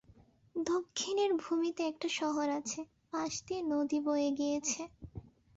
[0.55, 2.79] দক্ষিণের ভূমিতে একটা শহর আছে,
[3.11, 4.81] পাশ দিয়ে নদী বয়ে গিয়েছে।